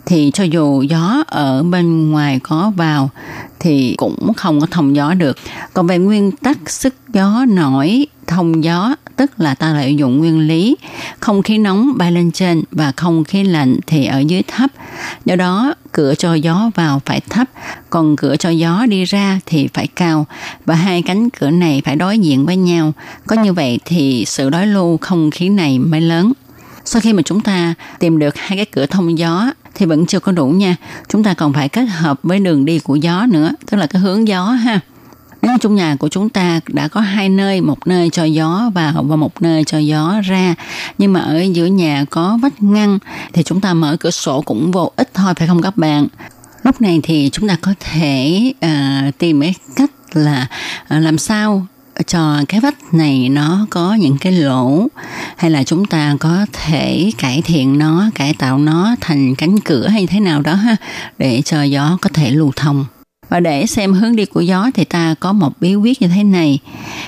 thì 0.07 0.31
cho 0.35 0.45
dù 0.45 0.83
gió 0.83 1.25
ở 1.27 1.63
bên 1.63 2.11
ngoài 2.11 2.41
có 2.43 2.73
vào 2.77 3.11
thì 3.61 3.95
cũng 3.99 4.33
không 4.37 4.61
có 4.61 4.67
thông 4.71 4.97
gió 4.97 5.15
được. 5.15 5.37
Còn 5.73 5.87
về 5.87 5.99
nguyên 5.99 6.33
tắc 6.33 6.71
sức 6.71 6.95
gió 7.13 7.45
nổi 7.49 8.07
thông 8.27 8.65
gió, 8.65 8.95
tức 9.17 9.41
là 9.41 9.55
ta 9.55 9.73
lợi 9.73 9.97
dụng 9.97 10.19
nguyên 10.19 10.39
lý. 10.39 10.77
Không 11.21 11.43
khí 11.43 11.59
nóng 11.59 11.99
bay 11.99 12.13
lên 12.13 12.31
trên 12.31 12.63
và 12.71 12.93
không 12.97 13.25
khí 13.25 13.45
lạnh 13.45 13.77
thì 13.87 14.07
ở 14.07 14.19
dưới 14.19 14.43
thấp. 14.43 14.71
Do 15.25 15.37
đó, 15.37 15.75
cửa 15.93 16.15
cho 16.15 16.35
gió 16.35 16.71
vào 16.75 17.03
phải 17.05 17.21
thấp. 17.21 17.51
Còn 17.91 18.17
cửa 18.17 18.37
cho 18.37 18.51
gió 18.51 18.87
đi 18.89 19.05
ra 19.05 19.41
thì 19.47 19.69
phải 19.75 19.87
cao. 19.87 20.27
Và 20.65 20.75
hai 20.75 21.03
cánh 21.03 21.31
cửa 21.31 21.51
này 21.51 21.83
phải 21.85 21.97
đối 21.97 22.19
diện 22.19 22.47
với 22.47 22.57
nhau. 22.57 22.93
Có 23.27 23.37
như 23.43 23.53
vậy 23.53 23.79
thì 23.85 24.25
sự 24.27 24.51
đối 24.51 24.67
lưu 24.67 24.99
không 25.01 25.31
khí 25.31 25.49
này 25.49 25.79
mới 25.79 26.01
lớn. 26.01 26.33
Sau 26.85 27.01
khi 27.01 27.13
mà 27.13 27.23
chúng 27.23 27.41
ta 27.41 27.75
tìm 27.99 28.19
được 28.19 28.37
hai 28.37 28.57
cái 28.57 28.67
cửa 28.67 28.87
thông 28.87 29.19
gió 29.19 29.51
thì 29.75 29.87
vẫn 29.87 30.07
chưa 30.07 30.21
có 30.21 30.33
đủ 30.33 30.47
nha. 30.47 30.77
Chúng 31.09 31.25
ta 31.25 31.35
còn 31.35 31.53
phải 31.53 31.69
kết 31.69 31.85
hợp 31.85 32.21
với 32.23 32.39
đường 32.39 32.65
đi 32.65 32.79
của 32.79 32.97
gió 32.97 33.27
nữa, 33.27 33.53
tức 33.71 33.77
là 33.77 33.87
cái 33.87 34.03
hướng 34.03 34.29
gió 34.29 34.45
ha 34.45 34.81
nếu 35.45 35.59
trong 35.61 35.75
nhà 35.75 35.97
của 35.97 36.09
chúng 36.09 36.29
ta 36.29 36.61
đã 36.67 36.89
có 36.89 37.01
hai 37.01 37.29
nơi 37.29 37.61
một 37.61 37.87
nơi 37.87 38.11
cho 38.11 38.25
gió 38.25 38.71
vào 38.75 39.03
và 39.03 39.17
một 39.17 39.43
nơi 39.43 39.65
cho 39.65 39.79
gió 39.79 40.21
ra. 40.25 40.55
Nhưng 40.99 41.13
mà 41.13 41.21
ở 41.21 41.41
giữa 41.43 41.67
nhà 41.67 42.05
có 42.11 42.39
vách 42.43 42.63
ngăn 42.63 42.99
thì 43.33 43.43
chúng 43.43 43.61
ta 43.61 43.75
mở 43.75 43.97
cửa 44.01 44.11
sổ 44.11 44.43
cũng 44.43 44.71
vô 44.71 44.93
ích 44.97 45.11
thôi 45.15 45.35
phải 45.37 45.49
không 45.49 45.63
các 45.63 45.77
bạn? 45.77 46.07
Lúc 46.63 46.81
này 46.81 47.01
thì 47.03 47.31
chúng 47.33 47.49
ta 47.49 47.57
có 47.63 47.75
thể 47.81 48.53
uh, 48.67 49.19
tìm 49.19 49.41
cái 49.41 49.55
cách 49.77 49.91
là 50.13 50.47
uh, 50.83 51.03
làm 51.03 51.19
sao 51.19 51.67
cho 52.07 52.43
cái 52.49 52.61
vách 52.61 52.95
này 52.95 53.29
nó 53.29 53.67
có 53.71 53.95
những 53.95 54.19
cái 54.19 54.33
lỗ 54.33 54.87
hay 55.37 55.51
là 55.51 55.63
chúng 55.63 55.87
ta 55.87 56.17
có 56.21 56.47
thể 56.53 57.11
cải 57.19 57.43
thiện 57.43 57.79
nó 57.79 58.11
cải 58.15 58.35
tạo 58.35 58.59
nó 58.59 58.97
thành 59.01 59.35
cánh 59.35 59.61
cửa 59.61 59.89
hay 59.89 60.07
thế 60.07 60.21
nào 60.21 60.41
đó 60.41 60.55
ha 60.55 60.77
để 61.19 61.43
cho 61.43 61.63
gió 61.63 61.99
có 62.01 62.11
thể 62.13 62.31
lưu 62.31 62.53
thông 62.57 62.85
và 63.35 63.41
để 63.41 63.67
xem 63.67 63.93
hướng 63.93 64.17
đi 64.17 64.25
của 64.25 64.41
gió 64.41 64.71
thì 64.75 64.85
ta 64.85 65.15
có 65.21 65.33
một 65.33 65.53
bí 65.61 65.75
quyết 65.75 66.03
như 66.03 66.09
thế 66.09 66.25
này. 66.25 66.59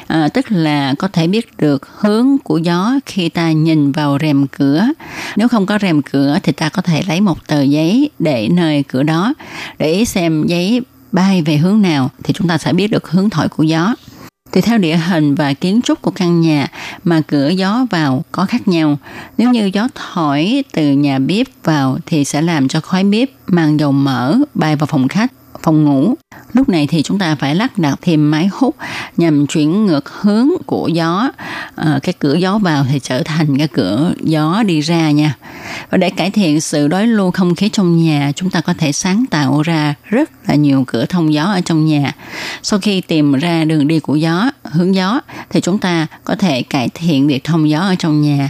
À, 0.07 0.29
tức 0.29 0.47
là 0.49 0.95
có 0.99 1.09
thể 1.09 1.27
biết 1.27 1.57
được 1.59 1.89
hướng 1.99 2.39
của 2.45 2.59
gió 2.59 2.95
khi 3.07 3.29
ta 3.29 3.53
nhìn 3.53 3.93
vào 3.93 4.19
rèm 4.21 4.47
cửa. 4.47 4.87
Nếu 5.37 5.49
không 5.49 5.67
có 5.67 5.79
rèm 5.83 6.03
cửa 6.03 6.39
thì 6.43 6.53
ta 6.53 6.69
có 6.69 6.83
thể 6.83 7.03
lấy 7.09 7.21
một 7.21 7.47
tờ 7.47 7.63
giấy 7.63 8.11
để 8.19 8.49
nơi 8.49 8.83
cửa 8.89 9.03
đó. 9.03 9.35
Để 9.79 10.05
xem 10.05 10.45
giấy 10.47 10.81
bay 11.13 11.43
về 11.43 11.57
hướng 11.57 11.83
nào 11.83 12.11
thì 12.25 12.35
chúng 12.35 12.49
ta 12.49 12.59
sẽ 12.59 12.73
biết 12.73 12.91
được 12.91 13.11
hướng 13.11 13.31
thổi 13.31 13.49
của 13.49 13.63
gió. 13.63 13.95
Thì 14.53 14.61
theo 14.61 14.79
địa 14.79 14.97
hình 14.97 15.35
và 15.35 15.53
kiến 15.53 15.81
trúc 15.85 16.03
của 16.03 16.11
căn 16.11 16.41
nhà 16.41 16.67
mà 17.05 17.21
cửa 17.21 17.49
gió 17.49 17.87
vào 17.91 18.25
có 18.33 18.47
khác 18.47 18.69
nhau. 18.69 18.99
Nếu 19.39 19.51
như 19.51 19.71
gió 19.73 19.89
thổi 19.95 20.65
từ 20.73 20.93
nhà 20.93 21.19
bếp 21.19 21.47
vào 21.65 21.99
thì 22.07 22.25
sẽ 22.25 22.43
làm 22.43 22.69
cho 22.69 22.81
khói 22.81 23.05
bếp 23.05 23.31
mang 23.47 23.81
dầu 23.81 23.93
mỡ 23.93 24.39
bay 24.55 24.77
vào 24.77 24.87
phòng 24.87 25.09
khách 25.09 25.33
phòng 25.67 25.85
ngủ. 25.85 26.15
Lúc 26.53 26.69
này 26.69 26.87
thì 26.87 27.03
chúng 27.03 27.19
ta 27.19 27.35
phải 27.35 27.55
lắp 27.55 27.79
đặt 27.79 27.99
thêm 28.03 28.31
máy 28.31 28.49
hút 28.53 28.77
nhằm 29.17 29.47
chuyển 29.47 29.87
ngược 29.87 30.09
hướng 30.09 30.49
của 30.67 30.89
gió. 30.89 31.31
À, 31.75 31.99
cái 32.03 32.15
cửa 32.19 32.35
gió 32.35 32.59
vào 32.59 32.87
thì 32.91 32.99
trở 33.03 33.23
thành 33.23 33.59
cái 33.59 33.69
cửa 33.69 34.13
gió 34.21 34.63
đi 34.67 34.81
ra 34.81 35.11
nha. 35.11 35.35
Và 35.91 35.99
để 35.99 36.11
cải 36.11 36.31
thiện 36.31 36.61
sự 36.61 36.89
đối 36.89 37.07
lưu 37.07 37.31
không 37.31 37.55
khí 37.55 37.69
trong 37.69 38.03
nhà, 38.03 38.33
chúng 38.37 38.51
ta 38.51 38.61
có 38.61 38.75
thể 38.79 38.93
sáng 38.93 39.25
tạo 39.31 39.63
ra 39.63 39.95
rất 40.05 40.31
là 40.49 40.55
nhiều 40.55 40.85
cửa 40.87 41.07
thông 41.07 41.33
gió 41.33 41.45
ở 41.45 41.61
trong 41.61 41.87
nhà. 41.87 42.13
Sau 42.63 42.79
khi 42.79 43.01
tìm 43.01 43.33
ra 43.33 43.65
đường 43.65 43.89
đi 43.89 44.01
của 44.01 44.15
gió, 44.15 44.51
hướng 44.65 44.95
gió, 44.95 45.21
thì 45.51 45.61
chúng 45.61 45.79
ta 45.79 46.07
có 46.25 46.35
thể 46.35 46.63
cải 46.63 46.89
thiện 46.95 47.27
việc 47.27 47.45
thông 47.45 47.71
gió 47.71 47.81
ở 47.81 47.95
trong 47.95 48.23
nhà. 48.23 48.49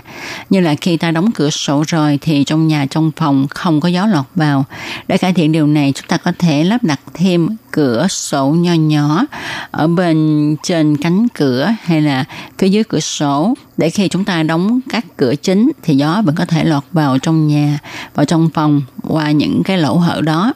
Như 0.50 0.60
là 0.60 0.74
khi 0.80 0.96
ta 0.96 1.10
đóng 1.10 1.30
cửa 1.32 1.50
sổ 1.50 1.84
rồi 1.86 2.18
thì 2.22 2.44
trong 2.44 2.68
nhà 2.68 2.86
trong 2.90 3.10
phòng 3.16 3.46
không 3.50 3.80
có 3.80 3.88
gió 3.88 4.06
lọt 4.06 4.26
vào. 4.34 4.64
Để 5.08 5.18
cải 5.18 5.32
thiện 5.32 5.52
điều 5.52 5.66
này, 5.66 5.92
chúng 5.94 6.06
ta 6.08 6.16
có 6.16 6.32
thể 6.38 6.64
lắp 6.64 6.84
đặt 6.84 7.00
thêm 7.14 7.48
cửa 7.70 8.06
sổ 8.08 8.46
nho 8.46 8.72
nhỏ 8.72 9.24
ở 9.70 9.86
bên 9.86 10.56
trên 10.62 10.96
cánh 10.96 11.26
cửa 11.28 11.74
hay 11.82 12.02
là 12.02 12.24
phía 12.58 12.68
dưới 12.68 12.84
cửa 12.84 13.00
sổ 13.00 13.54
để 13.76 13.90
khi 13.90 14.08
chúng 14.08 14.24
ta 14.24 14.42
đóng 14.42 14.80
các 14.88 15.04
cửa 15.16 15.34
chính 15.34 15.70
thì 15.82 15.96
gió 15.96 16.22
vẫn 16.24 16.34
có 16.34 16.44
thể 16.44 16.64
lọt 16.64 16.84
vào 16.92 17.18
trong 17.18 17.48
nhà, 17.48 17.78
vào 18.14 18.26
trong 18.26 18.50
phòng 18.54 18.82
qua 19.02 19.30
những 19.30 19.62
cái 19.64 19.78
lỗ 19.78 19.96
hở 19.96 20.20
đó. 20.20 20.52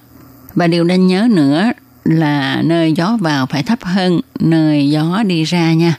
Và 0.55 0.67
điều 0.67 0.85
nên 0.85 1.07
nhớ 1.07 1.29
nữa 1.31 1.73
là 2.11 2.63
nơi 2.63 2.93
gió 2.93 3.19
vào 3.21 3.47
phải 3.47 3.63
thấp 3.63 3.79
hơn 3.83 4.21
nơi 4.41 4.91
gió 4.91 5.23
đi 5.27 5.45
ra 5.45 5.73
nha. 5.73 5.95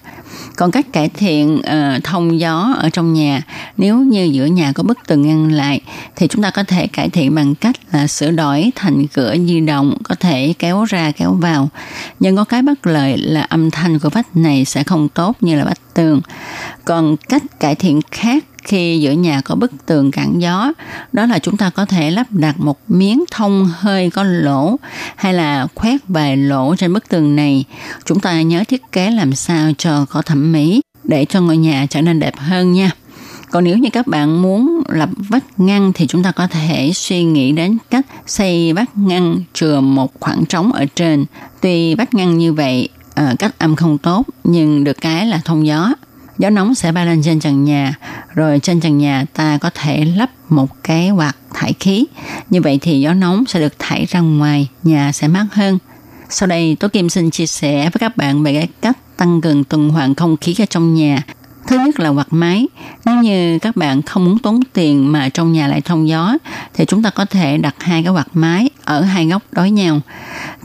Còn 0.56 0.72
cách 0.72 0.86
cải 0.94 1.10
thiện 1.10 1.56
uh, 1.56 2.03
thông 2.03 2.39
gió 2.39 2.75
ở 2.77 2.89
trong 2.89 3.13
nhà, 3.13 3.41
nếu 3.77 3.98
như 3.98 4.24
giữa 4.24 4.46
nhà 4.46 4.72
có 4.72 4.84
bức 4.84 4.98
tường 5.08 5.22
ngăn 5.22 5.51
lại, 5.51 5.82
thì 6.15 6.27
chúng 6.27 6.44
ta 6.44 6.51
có 6.51 6.63
thể 6.63 6.88
cải 6.88 7.10
thiện 7.10 7.36
bằng 7.36 7.56
cách 7.56 7.75
là 7.91 8.08
sửa 8.08 8.32
đổi 8.32 8.72
thành 8.75 9.08
cửa 9.08 9.36
di 9.48 9.60
động, 9.60 9.98
có 10.03 10.15
thể 10.20 10.53
kéo 10.60 10.84
ra 10.84 11.12
kéo 11.12 11.34
vào. 11.34 11.70
Nhưng 12.20 12.36
có 12.36 12.44
cái 12.44 12.62
bất 12.62 12.88
lợi 12.88 13.18
là 13.18 13.41
âm 13.41 13.72
thanh 13.72 14.00
của 14.00 14.10
vách 14.10 14.38
này 14.38 14.65
sẽ 14.65 14.84
không 14.84 15.10
tốt 15.10 15.38
như 15.41 15.56
là 15.56 15.65
vách 15.65 15.94
tường. 15.94 16.22
Còn 16.86 17.15
cách 17.30 17.44
cải 17.60 17.75
thiện 17.75 18.00
khác 18.12 18.44
khi 18.63 19.00
giữa 19.00 19.12
nhà 19.12 19.41
có 19.41 19.56
bức 19.56 19.72
tường 19.86 20.12
cản 20.12 20.41
gió, 20.41 20.74
đó 21.13 21.25
là 21.25 21.39
chúng 21.39 21.58
ta 21.58 21.70
có 21.70 21.86
thể 21.86 22.12
lắp 22.12 22.27
đặt 22.30 22.60
một 22.60 22.80
miếng 22.88 23.24
thông 23.32 23.70
hơi 23.80 24.10
có 24.10 24.24
lỗ 24.24 24.75
hay 25.15 25.34
là 25.34 25.68
khoét 25.75 26.01
vài 26.08 26.38
lỗ 26.38 26.75
trên 26.75 26.94
bức 26.94 27.10
tường 27.10 27.36
này. 27.36 27.63
Chúng 28.06 28.20
ta 28.20 28.41
nhớ 28.41 28.63
thiết 28.68 28.82
kế 28.91 29.12
làm 29.12 29.34
sao 29.34 29.72
cho 29.77 30.06
có 30.10 30.22
thẩm 30.22 30.51
mỹ 30.51 30.82
để 31.03 31.25
cho 31.25 31.41
ngôi 31.41 31.58
nhà 31.58 31.86
trở 31.89 32.01
nên 32.01 32.20
đẹp 32.20 32.38
hơn 32.38 32.74
nha. 32.74 32.91
Còn 33.51 33.63
nếu 33.63 33.77
như 33.77 33.89
các 33.89 34.08
bạn 34.08 34.41
muốn 34.41 34.84
lập 34.89 35.10
vách 35.30 35.60
ngăn 35.60 35.94
thì 35.94 36.08
chúng 36.08 36.24
ta 36.24 36.32
có 36.32 36.48
thể 36.48 36.91
suy 36.94 37.24
nghĩ 37.24 37.51
đến 37.51 37.77
cách 37.89 38.06
xây 38.27 38.74
vách 38.74 38.98
ngăn 38.98 39.38
chừa 39.53 39.80
một 39.80 40.12
khoảng 40.20 40.46
trống 40.46 40.72
ở 40.72 40.86
trên. 40.96 41.25
Tuy 41.62 41.96
vách 41.96 42.13
ngăn 42.13 42.38
như 42.38 42.53
vậy 42.53 42.89
ờ, 43.15 43.36
cách 43.39 43.60
âm 43.60 43.75
không 43.75 43.98
tốt, 43.98 44.25
nhưng 44.44 44.84
được 44.84 45.01
cái 45.01 45.25
là 45.25 45.41
thông 45.46 45.68
gió 45.68 45.94
gió 46.42 46.50
nóng 46.50 46.76
sẽ 46.76 46.92
bay 46.92 47.06
lên 47.06 47.22
trên 47.24 47.40
trần 47.40 47.64
nhà 47.64 47.94
rồi 48.36 48.60
trên 48.60 48.80
trần 48.80 48.98
nhà 48.98 49.26
ta 49.34 49.58
có 49.62 49.70
thể 49.74 50.06
lắp 50.06 50.30
một 50.50 50.84
cái 50.84 51.10
quạt 51.10 51.36
thải 51.54 51.74
khí 51.80 52.06
như 52.50 52.62
vậy 52.62 52.80
thì 52.82 53.02
gió 53.02 53.14
nóng 53.14 53.44
sẽ 53.48 53.60
được 53.60 53.80
thải 53.80 54.06
ra 54.06 54.20
ngoài 54.20 54.68
nhà 54.84 55.12
sẽ 55.12 55.28
mát 55.28 55.46
hơn 55.52 55.78
sau 56.30 56.48
đây 56.48 56.78
Tố 56.80 56.88
Kim 56.88 57.10
xin 57.10 57.30
chia 57.30 57.46
sẻ 57.46 57.84
với 57.84 58.00
các 58.00 58.18
bạn 58.18 58.44
về 58.44 58.54
cái 58.54 58.68
cách 58.82 58.98
tăng 59.18 59.42
cường 59.42 59.64
tuần 59.64 59.90
hoàn 59.90 60.16
không 60.16 60.38
khí 60.38 60.56
ở 60.60 60.66
trong 60.66 60.96
nhà 60.96 61.24
Thứ 61.68 61.78
nhất 61.78 62.00
là 62.00 62.10
quạt 62.10 62.28
máy. 62.32 62.68
Nếu 63.06 63.16
như 63.16 63.60
các 63.60 63.76
bạn 63.76 64.02
không 64.02 64.26
muốn 64.26 64.40
tốn 64.40 64.60
tiền 64.74 65.12
mà 65.12 65.30
trong 65.30 65.54
nhà 65.54 65.68
lại 65.68 65.82
thông 65.82 66.08
gió, 66.08 66.38
thì 66.74 66.86
chúng 66.86 67.04
ta 67.04 67.10
có 67.10 67.26
thể 67.26 67.58
đặt 67.58 67.76
hai 67.80 68.04
cái 68.04 68.14
quạt 68.14 68.28
máy 68.34 68.70
ở 68.86 69.02
hai 69.02 69.28
góc 69.28 69.44
đối 69.52 69.72
nhau. 69.72 70.02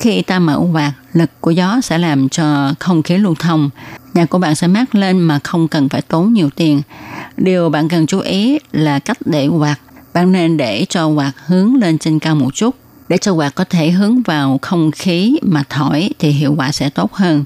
Khi 0.01 0.23
ta 0.23 0.39
mở 0.39 0.61
quạt, 0.73 0.93
lực 1.13 1.31
của 1.41 1.51
gió 1.51 1.81
sẽ 1.81 1.99
làm 1.99 2.29
cho 2.29 2.75
không 2.81 3.03
khí 3.03 3.19
lưu 3.19 3.35
thông. 3.39 3.71
Nhà 4.17 4.27
của 4.27 4.39
bạn 4.39 4.55
sẽ 4.55 4.67
mát 4.67 4.95
lên 4.95 5.21
mà 5.21 5.39
không 5.45 5.69
cần 5.69 5.89
phải 5.89 6.03
tốn 6.03 6.33
nhiều 6.33 6.51
tiền. 6.51 6.83
Điều 7.37 7.71
bạn 7.71 7.89
cần 7.89 8.07
chú 8.07 8.19
ý 8.19 8.59
là 8.73 8.99
cách 8.99 9.19
để 9.25 9.49
quạt. 9.49 9.77
Bạn 10.15 10.33
nên 10.33 10.57
để 10.57 10.87
cho 10.89 11.07
quạt 11.07 11.33
hướng 11.47 11.75
lên 11.75 11.99
trên 11.99 12.19
cao 12.19 12.35
một 12.35 12.55
chút 12.55 12.75
để 13.09 13.19
cho 13.19 13.33
quạt 13.33 13.55
có 13.55 13.65
thể 13.65 13.91
hướng 13.91 14.23
vào 14.23 14.59
không 14.63 14.91
khí 14.91 15.39
mà 15.43 15.63
thổi 15.69 16.11
thì 16.19 16.31
hiệu 16.31 16.55
quả 16.59 16.73
sẽ 16.73 16.91
tốt 16.91 17.13
hơn. 17.13 17.45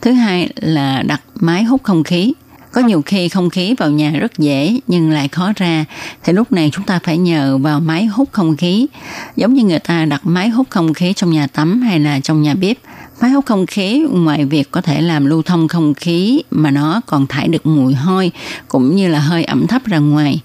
Thứ 0.00 0.12
hai 0.12 0.48
là 0.56 1.02
đặt 1.02 1.22
máy 1.34 1.64
hút 1.64 1.82
không 1.82 2.04
khí. 2.04 2.32
Có 2.72 2.80
nhiều 2.80 3.02
khi 3.06 3.28
không 3.28 3.50
khí 3.50 3.74
vào 3.78 3.90
nhà 3.90 4.10
rất 4.10 4.38
dễ 4.38 4.80
nhưng 4.86 5.10
lại 5.10 5.28
khó 5.28 5.52
ra, 5.56 5.84
thì 6.24 6.32
lúc 6.32 6.52
này 6.52 6.70
chúng 6.72 6.84
ta 6.84 7.00
phải 7.04 7.18
nhờ 7.18 7.58
vào 7.58 7.80
máy 7.80 8.06
hút 8.06 8.28
không 8.32 8.56
khí. 8.56 8.86
Giống 9.36 9.54
như 9.54 9.64
người 9.64 9.78
ta 9.78 10.04
đặt 10.04 10.26
máy 10.26 10.48
hút 10.48 10.66
không 10.70 10.94
khí 10.94 11.12
trong 11.12 11.30
nhà 11.30 11.46
tắm 11.46 11.82
hay 11.82 12.00
là 12.00 12.20
trong 12.20 12.42
nhà 12.42 12.54
bếp. 12.54 12.76
Máy 13.20 13.30
hút 13.30 13.46
không 13.46 13.66
khí 13.66 14.06
ngoài 14.10 14.44
việc 14.44 14.70
có 14.70 14.80
thể 14.80 15.00
làm 15.00 15.26
lưu 15.26 15.42
thông 15.42 15.68
không 15.68 15.94
khí 15.94 16.42
mà 16.50 16.70
nó 16.70 17.00
còn 17.06 17.26
thải 17.26 17.48
được 17.48 17.66
mùi 17.66 17.94
hôi 17.94 18.30
cũng 18.68 18.96
như 18.96 19.08
là 19.08 19.18
hơi 19.18 19.44
ẩm 19.44 19.66
thấp 19.66 19.82
ra 19.84 19.98
ngoài. 19.98 20.40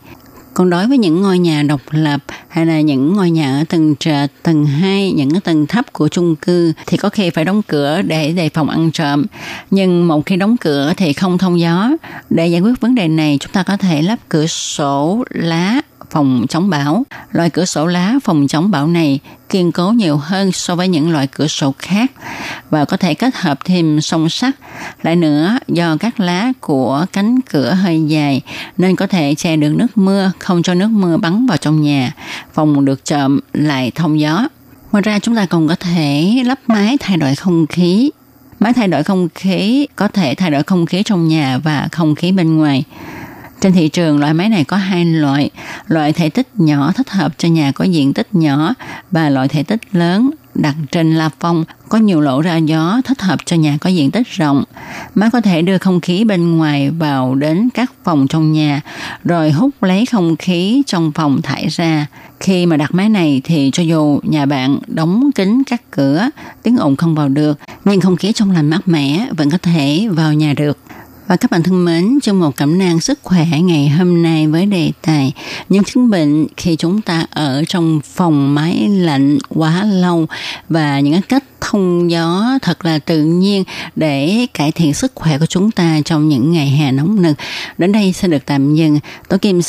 Còn 0.54 0.70
đối 0.70 0.88
với 0.88 0.98
những 0.98 1.22
ngôi 1.22 1.40
nhà 1.40 1.64
độc 1.64 1.82
lập 1.92 2.24
hay 2.48 2.66
là 2.66 2.82
những 2.82 3.14
ngôi 3.14 3.32
nhà 3.32 3.60
ở 3.60 3.64
tầng 3.70 3.96
trệt, 3.96 4.30
tầng 4.44 4.66
2, 4.66 5.12
những 5.12 5.32
cái 5.32 5.42
tầng 5.42 5.68
thấp 5.68 5.94
của 5.94 6.08
chung 6.08 6.36
cư 6.36 6.74
thì 6.88 6.98
có 6.98 7.10
khi 7.10 7.30
phải 7.30 7.46
đóng 7.46 7.62
cửa 7.68 8.02
để 8.02 8.32
đề 8.32 8.50
phòng 8.50 8.70
ăn 8.70 8.92
trộm. 8.92 9.26
Nhưng 9.72 10.08
một 10.08 10.26
khi 10.26 10.36
đóng 10.36 10.58
cửa 10.58 10.94
thì 10.98 11.14
không 11.14 11.38
thông 11.38 11.60
gió. 11.60 11.90
Để 12.30 12.48
giải 12.48 12.62
quyết 12.62 12.82
vấn 12.82 12.96
đề 12.96 13.08
này, 13.08 13.38
chúng 13.40 13.52
ta 13.52 13.64
có 13.64 13.78
thể 13.78 14.02
lắp 14.02 14.20
cửa 14.30 14.48
sổ 14.48 15.24
lá 15.30 15.82
phòng 16.12 16.46
chống 16.50 16.70
bão. 16.70 17.04
Loại 17.32 17.50
cửa 17.50 17.66
sổ 17.66 17.86
lá 17.86 18.14
phòng 18.24 18.48
chống 18.48 18.72
bão 18.72 18.88
này 18.88 19.20
kiên 19.50 19.72
cố 19.72 19.92
nhiều 19.92 20.18
hơn 20.18 20.52
so 20.52 20.76
với 20.76 20.88
những 20.88 21.12
loại 21.12 21.28
cửa 21.28 21.48
sổ 21.48 21.74
khác 21.80 22.12
và 22.70 22.86
có 22.86 22.98
thể 22.98 23.14
kết 23.14 23.36
hợp 23.36 23.60
thêm 23.66 24.02
song 24.02 24.30
sắt. 24.30 24.56
Lại 25.04 25.16
nữa, 25.16 25.58
do 25.68 25.98
các 26.00 26.20
lá 26.20 26.52
của 26.60 27.06
cánh 27.14 27.40
cửa 27.42 27.74
hơi 27.74 28.04
dài 28.08 28.42
nên 28.78 28.96
có 28.96 29.08
thể 29.08 29.36
che 29.36 29.56
được 29.56 29.74
nước 29.76 29.98
mưa, 29.98 30.32
không 30.40 30.64
cho 30.64 30.74
nước 30.74 30.90
mưa 30.92 31.18
bắn 31.18 31.46
vào 31.46 31.58
trong 31.58 31.82
nhà. 31.82 32.14
Phòng 32.54 32.86
được 32.86 33.06
chậm 33.06 33.40
lại 33.54 33.92
thông 33.96 34.20
gió. 34.20 34.48
Ngoài 34.92 35.02
ra 35.02 35.20
chúng 35.20 35.36
ta 35.36 35.46
còn 35.46 35.68
có 35.68 35.76
thể 35.76 36.42
lắp 36.46 36.60
máy 36.68 36.98
thay 37.00 37.18
đổi 37.18 37.36
không 37.36 37.68
khí. 37.68 38.12
Máy 38.60 38.74
thay 38.74 38.88
đổi 38.88 39.04
không 39.04 39.28
khí 39.36 39.88
có 39.96 40.08
thể 40.08 40.36
thay 40.36 40.52
đổi 40.52 40.64
không 40.64 40.86
khí 40.86 41.04
trong 41.04 41.28
nhà 41.28 41.58
và 41.58 41.88
không 41.92 42.16
khí 42.16 42.32
bên 42.32 42.58
ngoài. 42.58 42.84
Trên 43.62 43.74
thị 43.74 43.90
trường, 43.90 44.20
loại 44.20 44.34
máy 44.34 44.50
này 44.50 44.64
có 44.64 44.78
hai 44.78 45.06
loại. 45.06 45.50
Loại 45.88 46.14
thể 46.14 46.30
tích 46.30 46.48
nhỏ 46.54 46.92
thích 46.92 47.10
hợp 47.10 47.38
cho 47.38 47.50
nhà 47.50 47.72
có 47.72 47.86
diện 47.86 48.14
tích 48.14 48.28
nhỏ 48.32 48.74
và 49.12 49.30
loại 49.30 49.48
thể 49.48 49.64
tích 49.64 49.82
lớn 49.92 50.32
đặt 50.58 50.76
trên 50.92 51.16
la 51.16 51.30
phong 51.40 51.64
có 51.90 51.98
nhiều 51.98 52.22
lỗ 52.22 52.42
ra 52.42 52.58
gió 52.58 53.02
thích 53.06 53.22
hợp 53.22 53.40
cho 53.46 53.56
nhà 53.56 53.78
có 53.82 53.90
diện 53.90 54.12
tích 54.12 54.28
rộng. 54.28 54.64
Máy 55.16 55.30
có 55.34 55.42
thể 55.42 55.62
đưa 55.62 55.78
không 55.78 56.02
khí 56.02 56.24
bên 56.24 56.58
ngoài 56.58 56.90
vào 56.90 57.36
đến 57.36 57.70
các 57.74 57.92
phòng 58.04 58.28
trong 58.28 58.54
nhà 58.54 58.82
rồi 59.24 59.52
hút 59.52 59.84
lấy 59.84 60.06
không 60.06 60.36
khí 60.36 60.84
trong 60.86 61.12
phòng 61.12 61.42
thải 61.42 61.68
ra. 61.68 62.08
Khi 62.40 62.66
mà 62.66 62.78
đặt 62.78 62.94
máy 62.94 63.10
này 63.10 63.42
thì 63.44 63.70
cho 63.74 63.84
dù 63.84 64.20
nhà 64.24 64.46
bạn 64.46 64.80
đóng 64.88 65.30
kín 65.36 65.64
các 65.68 65.82
cửa, 65.92 66.30
tiếng 66.64 66.78
ồn 66.78 66.96
không 66.96 67.16
vào 67.16 67.30
được, 67.30 67.60
nhưng 67.86 68.02
không 68.02 68.16
khí 68.16 68.32
trong 68.32 68.52
lành 68.52 68.70
mát 68.70 68.88
mẻ 68.88 69.28
vẫn 69.38 69.50
có 69.50 69.58
thể 69.58 70.08
vào 70.12 70.34
nhà 70.34 70.54
được. 70.58 70.78
Và 71.28 71.36
các 71.36 71.52
bạn 71.52 71.64
thân 71.64 71.86
mến, 71.86 72.20
trong 72.22 72.40
một 72.40 72.56
cẩm 72.56 72.78
nang 72.78 73.00
sức 73.00 73.20
khỏe 73.24 73.46
ngày 73.62 73.90
hôm 73.90 74.24
nay 74.24 74.48
với 74.48 74.66
đề 74.66 74.92
tài 75.02 75.34
những 75.70 75.84
chứng 75.84 76.10
bệnh 76.10 76.48
khi 76.58 76.76
chúng 76.76 77.02
ta 77.02 77.26
ở 77.32 77.64
trong 77.68 78.02
phòng 78.04 78.56
máy 78.56 78.88
lạnh 78.90 79.38
quá 79.50 79.84
lâu 79.84 80.26
và 80.70 81.00
những 81.00 81.22
cách 81.22 81.44
thông 81.62 82.12
gió 82.12 82.60
thật 82.62 82.86
là 82.86 83.00
tự 83.00 83.24
nhiên 83.24 83.64
để 83.96 84.46
cải 84.54 84.72
thiện 84.72 84.94
sức 84.94 85.12
khỏe 85.16 85.38
của 85.40 85.46
chúng 85.46 85.72
ta 85.72 86.00
trong 86.06 86.30
những 86.30 86.52
ngày 86.52 86.70
hè 86.70 86.92
nóng 86.92 87.22
nực. 87.22 87.38
Đến 87.78 87.92
đây 87.92 88.14
xin 88.14 88.32
được 88.32 88.46
tạm 88.46 88.76
dừng. 88.76 89.00
tôi 89.28 89.40
Kim 89.40 89.62
xin 89.62 89.66